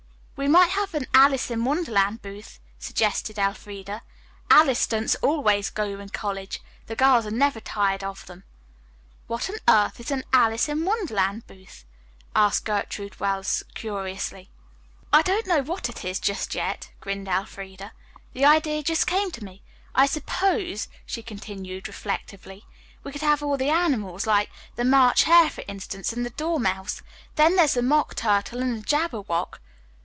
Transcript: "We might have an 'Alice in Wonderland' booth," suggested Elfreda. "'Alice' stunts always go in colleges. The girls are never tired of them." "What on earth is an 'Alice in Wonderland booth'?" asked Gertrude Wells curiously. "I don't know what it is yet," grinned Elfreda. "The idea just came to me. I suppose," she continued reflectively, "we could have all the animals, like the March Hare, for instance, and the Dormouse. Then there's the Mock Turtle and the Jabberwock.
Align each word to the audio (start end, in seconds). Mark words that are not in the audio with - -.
"We 0.37 0.47
might 0.47 0.71
have 0.71 0.95
an 0.95 1.05
'Alice 1.13 1.51
in 1.51 1.63
Wonderland' 1.65 2.23
booth," 2.23 2.59
suggested 2.79 3.37
Elfreda. 3.37 4.01
"'Alice' 4.49 4.79
stunts 4.79 5.13
always 5.21 5.69
go 5.69 5.83
in 5.99 6.09
colleges. 6.09 6.59
The 6.87 6.95
girls 6.95 7.27
are 7.27 7.31
never 7.31 7.59
tired 7.59 8.03
of 8.03 8.25
them." 8.25 8.43
"What 9.27 9.51
on 9.51 9.57
earth 9.69 9.99
is 9.99 10.09
an 10.09 10.23
'Alice 10.33 10.67
in 10.67 10.83
Wonderland 10.83 11.45
booth'?" 11.45 11.85
asked 12.35 12.65
Gertrude 12.65 13.19
Wells 13.19 13.61
curiously. 13.75 14.49
"I 15.13 15.21
don't 15.21 15.45
know 15.45 15.61
what 15.61 15.89
it 15.89 16.03
is 16.03 16.19
yet," 16.55 16.89
grinned 17.01 17.27
Elfreda. 17.27 17.91
"The 18.33 18.45
idea 18.45 18.81
just 18.81 19.05
came 19.05 19.29
to 19.29 19.43
me. 19.45 19.61
I 19.93 20.07
suppose," 20.07 20.87
she 21.05 21.21
continued 21.21 21.87
reflectively, 21.87 22.65
"we 23.03 23.11
could 23.11 23.21
have 23.21 23.43
all 23.43 23.57
the 23.57 23.69
animals, 23.69 24.25
like 24.25 24.49
the 24.75 24.85
March 24.85 25.25
Hare, 25.25 25.51
for 25.51 25.63
instance, 25.67 26.11
and 26.11 26.25
the 26.25 26.31
Dormouse. 26.31 27.03
Then 27.35 27.55
there's 27.57 27.75
the 27.75 27.83
Mock 27.83 28.15
Turtle 28.15 28.59
and 28.59 28.81
the 28.81 28.85
Jabberwock. 28.87 29.61